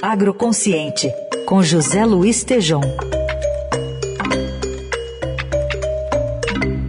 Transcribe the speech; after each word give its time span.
Agroconsciente, 0.00 1.12
com 1.44 1.60
José 1.60 2.04
Luiz 2.04 2.44
Tejom. 2.44 2.80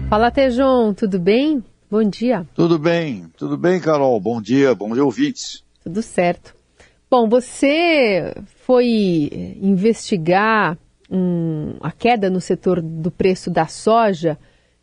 Fala, 0.08 0.29
Tejom, 0.29 0.93
tudo 0.93 1.19
bem? 1.19 1.64
Bom 1.90 2.03
dia. 2.03 2.45
Tudo 2.53 2.77
bem, 2.77 3.25
tudo 3.35 3.58
bem, 3.58 3.80
Carol. 3.80 4.19
Bom 4.19 4.40
dia, 4.40 4.75
bom 4.75 4.93
dia, 4.93 5.03
ouvintes. 5.03 5.64
Tudo 5.83 6.03
certo. 6.03 6.53
Bom, 7.09 7.27
você 7.27 8.36
foi 8.64 9.57
investigar 9.60 10.78
um, 11.10 11.78
a 11.82 11.91
queda 11.91 12.30
no 12.30 12.39
setor 12.39 12.80
do 12.80 13.10
preço 13.10 13.50
da 13.50 13.66
soja. 13.66 14.38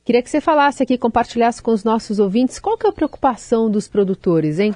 Queria 0.05 0.21
que 0.21 0.31
você 0.31 0.41
falasse 0.41 0.83
aqui, 0.83 0.99
compartilhasse 0.99 1.63
com 1.63 1.71
os 1.71 1.85
nossos 1.85 2.19
ouvintes 2.19 2.59
qual 2.59 2.77
que 2.77 2.89
é 2.89 2.91
a 2.91 2.93
preocupação 2.93 3.71
dos 3.71 3.87
produtores, 3.87 4.59
hein? 4.59 4.75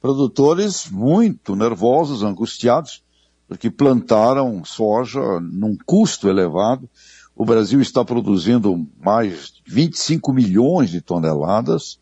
Produtores 0.00 0.88
muito 0.90 1.56
nervosos, 1.56 2.22
angustiados, 2.22 3.02
porque 3.48 3.70
plantaram 3.70 4.64
soja 4.64 5.40
num 5.40 5.76
custo 5.86 6.28
elevado. 6.28 6.88
O 7.34 7.44
Brasil 7.44 7.80
está 7.80 8.04
produzindo 8.04 8.86
mais 9.00 9.52
de 9.52 9.62
25 9.66 10.32
milhões 10.32 10.90
de 10.90 11.00
toneladas 11.00 11.98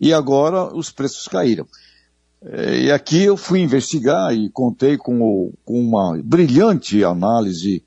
e 0.00 0.12
agora 0.12 0.74
os 0.74 0.90
preços 0.90 1.26
caíram. 1.26 1.66
E 2.44 2.90
aqui 2.90 3.22
eu 3.22 3.36
fui 3.36 3.60
investigar 3.60 4.34
e 4.34 4.50
contei 4.50 4.96
com, 4.96 5.22
o, 5.22 5.52
com 5.64 5.80
uma 5.80 6.20
brilhante 6.22 7.04
análise 7.04 7.84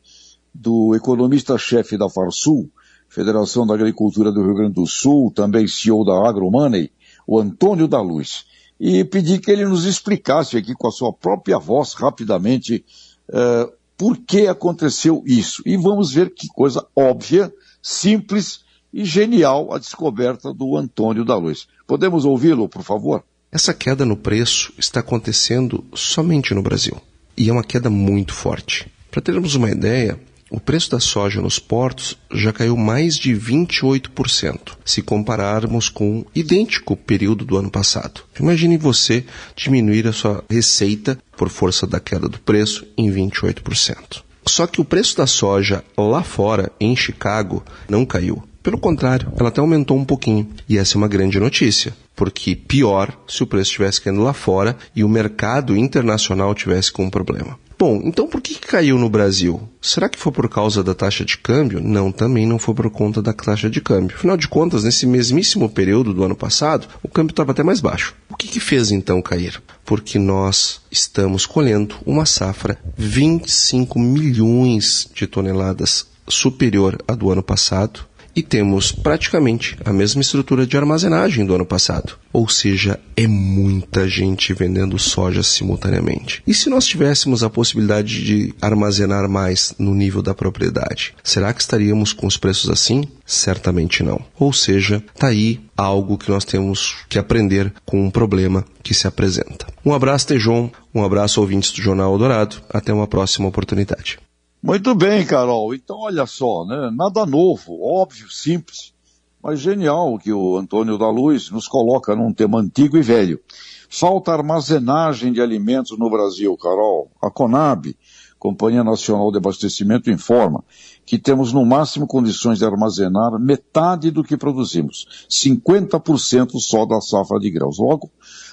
do 0.53 0.95
economista-chefe 0.95 1.97
da 1.97 2.09
Farsul, 2.09 2.69
Federação 3.09 3.67
da 3.67 3.73
Agricultura 3.73 4.31
do 4.31 4.41
Rio 4.41 4.55
Grande 4.55 4.75
do 4.75 4.88
Sul, 4.88 5.31
também 5.31 5.67
CEO 5.67 6.05
da 6.05 6.27
AgroMoney, 6.27 6.89
o 7.27 7.38
Antônio 7.38 7.88
da 7.88 8.02
Luz, 8.02 8.45
e 8.79 9.03
pedi 9.03 9.39
que 9.39 9.52
ele 9.52 9.65
nos 9.65 9.85
explicasse 9.85 10.57
aqui 10.57 10.73
com 10.73 10.88
a 10.88 10.91
sua 10.91 11.13
própria 11.13 11.57
voz, 11.57 11.93
rapidamente, 11.93 12.83
uh, 13.29 13.71
por 13.97 14.17
que 14.17 14.47
aconteceu 14.47 15.23
isso. 15.25 15.61
E 15.66 15.77
vamos 15.77 16.11
ver 16.11 16.33
que 16.33 16.47
coisa 16.47 16.85
óbvia, 16.95 17.53
simples 17.81 18.61
e 18.94 19.05
genial 19.05 19.73
a 19.73 19.77
descoberta 19.77 20.53
do 20.53 20.75
Antônio 20.75 21.23
da 21.23 21.38
Luz. 21.38 21.67
Podemos 21.88 22.25
ouvi-lo, 22.25 22.67
por 22.67 22.83
favor? 22.83 23.23
Essa 23.52 23.73
queda 23.73 24.05
no 24.05 24.17
preço 24.17 24.73
está 24.78 25.00
acontecendo 25.00 25.83
somente 25.94 26.53
no 26.53 26.61
Brasil. 26.61 26.97
E 27.38 27.50
é 27.50 27.53
uma 27.53 27.63
queda 27.63 27.89
muito 27.89 28.33
forte. 28.33 28.91
Para 29.09 29.22
termos 29.22 29.55
uma 29.55 29.69
ideia, 29.69 30.19
o 30.56 30.59
preço 30.59 30.92
da 30.92 31.02
soja 31.02 31.42
nos 31.42 31.59
portos 31.59 32.17
já 32.31 32.53
caiu 32.53 32.78
mais 32.78 33.17
de 33.17 33.34
28%, 33.34 34.78
se 34.86 35.02
compararmos 35.02 35.89
com 35.89 36.20
o 36.20 36.25
idêntico 36.34 36.95
período 36.95 37.44
do 37.44 37.58
ano 37.58 37.70
passado. 37.70 38.22
Imagine 38.39 38.78
você 38.78 39.25
diminuir 39.53 40.08
a 40.08 40.14
sua 40.14 40.45
receita 40.50 41.20
por 41.36 41.50
força 41.50 41.86
da 41.86 42.00
queda 42.00 42.30
do 42.30 42.39
preço 42.39 42.88
em 42.97 43.12
28%. 43.12 44.23
Só 44.47 44.66
que 44.66 44.80
o 44.80 44.86
preço 44.86 45.17
da 45.17 45.28
soja 45.28 45.84
lá 45.97 46.23
fora, 46.23 46.72
em 46.80 46.95
Chicago, 46.95 47.62
não 47.90 48.06
caiu. 48.06 48.42
Pelo 48.64 48.78
contrário, 48.78 49.34
ela 49.38 49.50
até 49.50 49.59
aumentou 49.59 49.97
um 49.97 50.06
pouquinho. 50.06 50.50
E 50.69 50.78
essa 50.78 50.95
é 50.95 50.97
uma 50.97 51.09
grande 51.09 51.38
notícia, 51.38 51.94
porque 52.16 52.56
pior 52.56 53.12
se 53.28 53.44
o 53.44 53.47
preço 53.47 53.72
estivesse 53.72 54.00
caindo 54.00 54.23
lá 54.23 54.34
fora 54.34 54.78
e 54.95 55.03
o 55.03 55.09
mercado 55.09 55.75
internacional 55.75 56.56
tivesse 56.56 56.94
com 56.94 57.03
um 57.03 57.09
problema. 57.09 57.59
Bom, 57.86 58.02
então 58.03 58.25
por 58.25 58.41
que 58.41 58.55
caiu 58.55 58.97
no 58.97 59.08
Brasil? 59.08 59.61
Será 59.80 60.09
que 60.09 60.17
foi 60.17 60.31
por 60.31 60.50
causa 60.50 60.83
da 60.83 60.95
taxa 60.95 61.23
de 61.23 61.38
câmbio? 61.38 61.80
Não, 61.80 62.11
também 62.11 62.44
não 62.44 62.58
foi 62.58 62.73
por 62.73 62.89
conta 62.89 63.22
da 63.22 63.31
taxa 63.31 63.69
de 63.69 63.80
câmbio. 63.80 64.17
Afinal 64.17 64.36
de 64.36 64.47
contas, 64.47 64.83
nesse 64.83 65.05
mesmíssimo 65.05 65.69
período 65.69 66.11
do 66.11 66.23
ano 66.23 66.36
passado, 66.36 66.88
o 67.03 67.08
câmbio 67.08 67.33
estava 67.33 67.52
até 67.52 67.61
mais 67.61 67.81
baixo. 67.81 68.16
O 68.28 68.36
que, 68.36 68.47
que 68.47 68.59
fez 68.59 68.89
então 68.89 69.22
cair? 69.22 69.61
Porque 69.86 70.17
nós 70.17 70.81
estamos 70.89 71.45
colhendo 71.45 71.94
uma 72.08 72.25
safra 72.25 72.80
25 72.97 74.00
milhões 74.00 75.08
de 75.13 75.28
toneladas 75.28 76.08
superior 76.28 76.97
à 77.08 77.13
do 77.13 77.30
ano 77.30 77.44
passado 77.44 78.00
e 78.36 78.44
temos 78.44 78.91
praticamente 78.91 79.78
a 79.85 79.94
mesma 79.94 80.22
estrutura 80.22 80.68
de 80.68 80.75
armazenagem 80.75 81.46
do 81.46 81.56
ano 81.56 81.66
passado. 81.66 82.18
Ou 82.34 82.50
seja, 82.50 83.00
é 83.16 83.25
muita 83.28 84.07
gente 84.09 84.53
vendendo 84.53 85.00
soja 85.00 85.41
simultaneamente. 85.41 86.44
E 86.46 86.53
se 86.53 86.69
nós 86.69 86.85
tivéssemos 86.85 87.44
a 87.44 87.50
possibilidade 87.50 88.23
de 88.23 88.53
armazenar 88.62 89.29
mais 89.29 89.73
no 89.79 89.96
nível 89.96 90.22
da 90.22 90.34
propriedade, 90.34 91.13
será 91.23 91.53
que 91.53 91.62
estaríamos 91.62 92.12
com 92.12 92.28
os 92.28 92.35
preços 92.35 92.69
assim? 92.69 93.06
Certamente 93.25 94.03
não. 94.03 94.19
Ou 94.38 94.52
seja, 94.52 95.02
está 95.13 95.28
aí 95.28 95.62
algo 95.78 96.17
que 96.17 96.29
nós 96.29 96.44
temos 96.44 96.97
que 97.07 97.17
aprender 97.17 97.73
com 97.85 98.06
um 98.06 98.12
problema 98.12 98.66
que 98.84 98.94
se 98.94 99.07
apresenta. 99.07 99.66
Um 99.85 99.94
abraço, 99.94 100.28
Tejon. 100.28 100.69
Um 100.94 101.03
abraço, 101.03 101.40
ouvintes 101.40 101.72
do 101.72 101.81
Jornal 101.81 102.17
Dourado. 102.17 102.57
Até 102.69 102.94
uma 102.94 103.07
próxima 103.07 103.47
oportunidade. 103.47 104.19
Muito 104.66 104.96
bem, 104.96 105.24
Carol. 105.24 105.76
Então, 105.76 105.96
olha 106.00 106.26
só, 106.26 106.66
né? 106.66 106.90
Nada 106.92 107.24
novo, 107.24 107.80
óbvio, 107.84 108.31
simples, 108.31 108.96
mas 109.42 109.59
genial 109.59 110.18
que 110.18 110.34
o 110.34 110.58
Antônio 110.58 110.98
da 110.98 111.08
Luz 111.08 111.52
nos 111.52 111.68
coloca 111.68 112.16
num 112.16 112.34
tema 112.34 112.62
antigo 112.62 112.98
e 112.98 113.02
velho. 113.03 113.40
Falta 113.88 114.31
armazenagem 114.31 115.31
de 115.31 115.40
alimentos 115.40 115.96
no 116.00 116.09
Brasil, 116.09 116.58
Carol. 116.58 117.12
A 117.22 117.30
Conab, 117.30 117.96
Companhia 118.40 118.84
Nacional 118.84 119.31
de 119.31 119.38
Abastecimento, 119.38 120.09
informa 120.09 120.64
que 121.06 121.20
temos 121.20 121.53
no 121.53 121.64
máximo 121.64 122.08
condições 122.08 122.58
de 122.58 122.66
armazenar 122.66 123.40
metade 123.40 124.09
do 124.09 124.24
que 124.24 124.36
produzimos, 124.36 125.28
50% 125.30 126.59
só 126.59 126.88
da 126.88 127.00
safra 127.00 127.38
de 127.40 127.52
grãos. 127.52 127.78
Logo, 127.78 128.09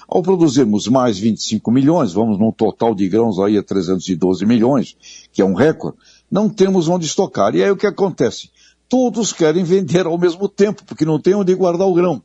ao 0.07 0.21
produzirmos 0.21 0.87
mais 0.87 1.17
25 1.17 1.71
milhões, 1.71 2.13
vamos 2.13 2.37
num 2.37 2.51
total 2.51 2.93
de 2.93 3.07
grãos 3.07 3.39
aí 3.39 3.57
a 3.57 3.63
312 3.63 4.45
milhões, 4.45 4.95
que 5.31 5.41
é 5.41 5.45
um 5.45 5.53
recorde, 5.53 5.97
não 6.29 6.49
temos 6.49 6.87
onde 6.87 7.05
estocar. 7.05 7.55
E 7.55 7.63
aí 7.63 7.71
o 7.71 7.77
que 7.77 7.87
acontece? 7.87 8.49
Todos 8.89 9.33
querem 9.33 9.63
vender 9.63 10.05
ao 10.05 10.17
mesmo 10.17 10.47
tempo, 10.47 10.83
porque 10.85 11.05
não 11.05 11.19
tem 11.19 11.35
onde 11.35 11.53
guardar 11.55 11.87
o 11.87 11.93
grão. 11.93 12.21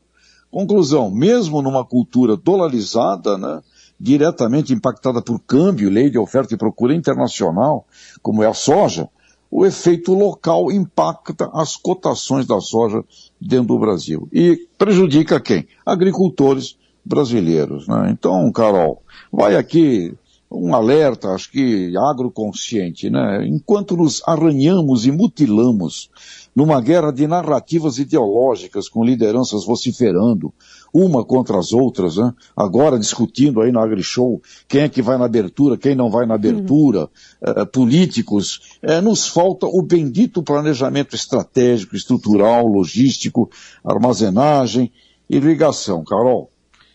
Conclusão, 0.50 1.10
mesmo 1.10 1.60
numa 1.60 1.84
cultura 1.84 2.36
dolarizada, 2.36 3.36
né, 3.36 3.62
diretamente 4.00 4.72
impactada 4.72 5.20
por 5.20 5.40
câmbio, 5.40 5.90
lei 5.90 6.08
de 6.10 6.18
oferta 6.18 6.54
e 6.54 6.58
procura 6.58 6.94
internacional, 6.94 7.86
como 8.22 8.42
é 8.42 8.46
a 8.46 8.54
soja, 8.54 9.08
o 9.50 9.64
efeito 9.64 10.12
local 10.14 10.70
impacta 10.70 11.50
as 11.52 11.76
cotações 11.76 12.46
da 12.46 12.60
soja 12.60 13.02
dentro 13.40 13.68
do 13.68 13.78
Brasil. 13.78 14.28
E 14.32 14.68
prejudica 14.76 15.40
quem? 15.40 15.66
Agricultores 15.84 16.76
brasileiros. 17.08 17.88
Né? 17.88 18.10
Então, 18.12 18.50
Carol, 18.52 19.02
vai 19.32 19.56
aqui 19.56 20.14
um 20.50 20.74
alerta, 20.74 21.28
acho 21.28 21.50
que 21.50 21.92
agroconsciente, 21.96 23.10
né? 23.10 23.46
Enquanto 23.46 23.96
nos 23.96 24.22
arranhamos 24.26 25.04
e 25.04 25.12
mutilamos 25.12 26.10
numa 26.56 26.80
guerra 26.80 27.12
de 27.12 27.26
narrativas 27.26 27.98
ideológicas 27.98 28.88
com 28.88 29.04
lideranças 29.04 29.64
vociferando, 29.64 30.52
uma 30.92 31.22
contra 31.22 31.58
as 31.58 31.72
outras, 31.72 32.16
né? 32.16 32.32
agora 32.56 32.98
discutindo 32.98 33.60
aí 33.60 33.70
no 33.70 33.78
AgriShow 33.78 34.40
quem 34.66 34.80
é 34.80 34.88
que 34.88 35.02
vai 35.02 35.18
na 35.18 35.26
abertura, 35.26 35.76
quem 35.76 35.94
não 35.94 36.10
vai 36.10 36.26
na 36.26 36.34
abertura, 36.34 37.08
uhum. 37.46 37.66
políticos, 37.66 38.78
é, 38.82 39.00
nos 39.00 39.28
falta 39.28 39.66
o 39.66 39.82
bendito 39.82 40.42
planejamento 40.42 41.14
estratégico, 41.14 41.94
estrutural, 41.94 42.66
logístico, 42.66 43.50
armazenagem, 43.84 44.90
irrigação, 45.28 46.02
Carol. 46.02 46.50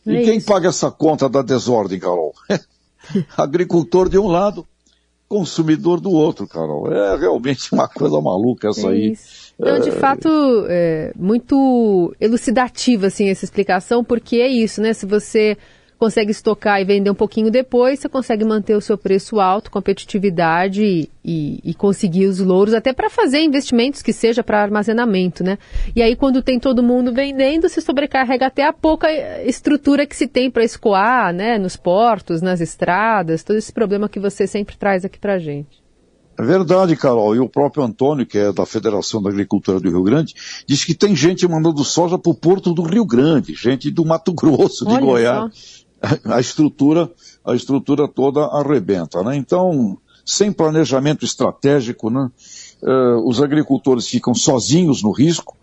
E 0.05 0.15
é 0.15 0.21
quem 0.23 0.37
isso. 0.37 0.47
paga 0.47 0.69
essa 0.69 0.91
conta 0.91 1.29
da 1.29 1.41
desordem, 1.41 1.99
Carol? 1.99 2.33
Agricultor 3.37 4.09
de 4.09 4.17
um 4.17 4.27
lado, 4.27 4.65
consumidor 5.27 5.99
do 5.99 6.11
outro, 6.11 6.47
Carol. 6.47 6.91
É 6.91 7.17
realmente 7.17 7.73
uma 7.73 7.87
coisa 7.87 8.19
maluca 8.21 8.69
essa 8.69 8.87
é 8.87 8.91
aí. 8.91 9.17
Não, 9.57 9.79
de 9.79 9.89
é... 9.89 9.91
fato, 9.93 10.29
é 10.67 11.11
muito 11.15 12.13
elucidativa 12.19 13.07
assim 13.07 13.29
essa 13.29 13.45
explicação, 13.45 14.03
porque 14.03 14.37
é 14.37 14.47
isso, 14.47 14.81
né? 14.81 14.93
Se 14.93 15.05
você 15.05 15.57
consegue 16.03 16.31
estocar 16.31 16.81
e 16.81 16.83
vender 16.83 17.09
um 17.09 17.15
pouquinho 17.15 17.49
depois, 17.49 17.97
você 17.97 18.09
consegue 18.09 18.43
manter 18.43 18.75
o 18.75 18.81
seu 18.81 18.97
preço 18.97 19.39
alto, 19.39 19.71
competitividade 19.71 21.09
e, 21.23 21.61
e 21.63 21.73
conseguir 21.73 22.25
os 22.25 22.41
louros, 22.41 22.73
até 22.73 22.91
para 22.91 23.09
fazer 23.09 23.39
investimentos 23.39 24.01
que 24.01 24.11
seja 24.11 24.43
para 24.43 24.61
armazenamento, 24.61 25.45
né? 25.45 25.57
E 25.95 26.01
aí, 26.01 26.13
quando 26.13 26.43
tem 26.43 26.59
todo 26.59 26.83
mundo 26.83 27.13
vendendo, 27.13 27.69
se 27.69 27.79
sobrecarrega 27.79 28.47
até 28.47 28.65
a 28.65 28.73
pouca 28.73 29.07
estrutura 29.45 30.05
que 30.05 30.13
se 30.13 30.27
tem 30.27 30.51
para 30.51 30.65
escoar, 30.65 31.33
né? 31.33 31.57
Nos 31.57 31.77
portos, 31.77 32.41
nas 32.41 32.59
estradas, 32.59 33.41
todo 33.41 33.55
esse 33.55 33.71
problema 33.71 34.09
que 34.09 34.19
você 34.19 34.45
sempre 34.45 34.75
traz 34.75 35.05
aqui 35.05 35.17
para 35.17 35.39
gente. 35.39 35.83
É 36.37 36.43
verdade, 36.43 36.95
Carol. 36.95 37.35
E 37.35 37.39
o 37.39 37.47
próprio 37.47 37.83
Antônio, 37.83 38.25
que 38.25 38.37
é 38.37 38.51
da 38.51 38.65
Federação 38.65 39.21
da 39.21 39.29
Agricultura 39.29 39.79
do 39.79 39.89
Rio 39.89 40.03
Grande, 40.03 40.33
diz 40.67 40.83
que 40.83 40.95
tem 40.95 41.15
gente 41.15 41.47
mandando 41.47 41.83
soja 41.83 42.17
para 42.17 42.31
o 42.31 42.35
porto 42.35 42.73
do 42.73 42.81
Rio 42.81 43.05
Grande, 43.05 43.53
gente 43.53 43.91
do 43.91 44.03
Mato 44.03 44.33
Grosso, 44.33 44.85
de 44.85 44.93
Olha 44.93 45.05
Goiás. 45.05 45.53
Só 45.53 45.83
a 46.25 46.39
estrutura, 46.39 47.09
a 47.45 47.55
estrutura 47.55 48.07
toda 48.07 48.45
arrebenta, 48.45 49.23
né? 49.23 49.35
Então, 49.35 49.97
sem 50.25 50.51
planejamento 50.51 51.23
estratégico, 51.23 52.09
né? 52.09 52.29
Uh, 52.81 53.27
os 53.27 53.41
agricultores 53.41 54.07
ficam 54.07 54.35
sozinhos 54.35 55.01
no 55.01 55.11
risco 55.11 55.55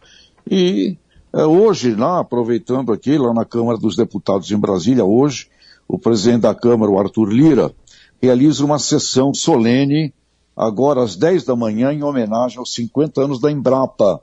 e 0.50 0.96
uh, 1.34 1.40
hoje, 1.40 1.94
lá, 1.94 2.20
aproveitando 2.20 2.92
aqui, 2.92 3.18
lá 3.18 3.34
na 3.34 3.44
Câmara 3.44 3.76
dos 3.76 3.94
Deputados 3.94 4.50
em 4.50 4.56
Brasília, 4.56 5.04
hoje, 5.04 5.48
o 5.86 5.98
presidente 5.98 6.42
da 6.42 6.54
Câmara, 6.54 6.90
o 6.90 6.98
Arthur 6.98 7.28
Lira, 7.30 7.70
realiza 8.22 8.64
uma 8.64 8.78
sessão 8.78 9.34
solene, 9.34 10.14
agora 10.56 11.02
às 11.02 11.16
10 11.16 11.44
da 11.44 11.54
manhã, 11.54 11.92
em 11.92 12.02
homenagem 12.02 12.58
aos 12.58 12.72
50 12.74 13.22
anos 13.22 13.40
da 13.40 13.50
Embrapa. 13.50 14.20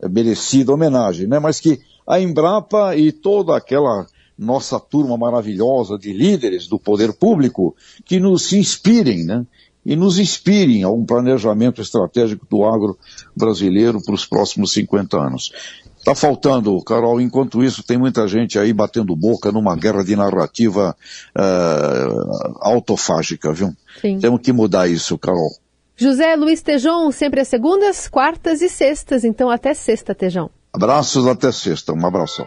É 0.00 0.08
merecida 0.08 0.72
homenagem, 0.72 1.26
né? 1.26 1.38
Mas 1.38 1.60
que 1.60 1.78
a 2.06 2.18
Embrapa 2.18 2.96
e 2.96 3.12
toda 3.12 3.56
aquela 3.56 4.06
nossa 4.40 4.80
turma 4.80 5.18
maravilhosa 5.18 5.98
de 5.98 6.12
líderes 6.12 6.66
do 6.66 6.78
poder 6.78 7.12
público 7.12 7.76
que 8.04 8.18
nos 8.18 8.52
inspirem, 8.54 9.24
né? 9.24 9.46
E 9.84 9.96
nos 9.96 10.18
inspirem 10.18 10.82
a 10.82 10.90
um 10.90 11.04
planejamento 11.04 11.80
estratégico 11.80 12.46
do 12.48 12.64
agro 12.64 12.98
brasileiro 13.36 14.02
para 14.02 14.14
os 14.14 14.26
próximos 14.26 14.72
50 14.72 15.18
anos. 15.18 15.52
Está 15.98 16.14
faltando, 16.14 16.82
Carol, 16.82 17.20
enquanto 17.20 17.62
isso 17.62 17.82
tem 17.82 17.98
muita 17.98 18.26
gente 18.26 18.58
aí 18.58 18.72
batendo 18.72 19.14
boca 19.14 19.52
numa 19.52 19.76
guerra 19.76 20.02
de 20.02 20.16
narrativa 20.16 20.96
uh, 21.36 22.58
autofágica, 22.60 23.52
viu? 23.52 23.74
Sim. 24.00 24.18
Temos 24.18 24.40
que 24.40 24.52
mudar 24.52 24.88
isso, 24.88 25.18
Carol. 25.18 25.50
José 25.96 26.34
Luiz 26.36 26.62
Tejon, 26.62 27.10
sempre 27.12 27.40
às 27.40 27.48
segundas, 27.48 28.08
quartas 28.08 28.62
e 28.62 28.70
sextas, 28.70 29.24
então 29.24 29.50
até 29.50 29.74
sexta, 29.74 30.14
Tejão. 30.14 30.50
Abraços 30.72 31.26
até 31.26 31.52
sexta, 31.52 31.92
um 31.92 32.06
abração. 32.06 32.46